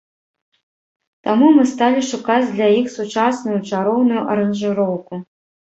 [1.27, 5.25] Таму мы сталі шукаць для іх сучасную, чароўную аранжыроўку.